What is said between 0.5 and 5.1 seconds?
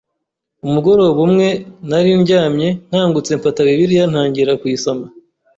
Umugoroba umwe nari ndyamye nkangutse mfata Bibiliya ntangira kuyisoma,